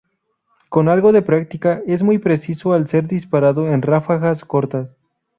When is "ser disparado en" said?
2.87-3.83